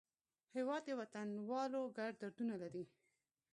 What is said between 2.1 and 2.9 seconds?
دردونه لري.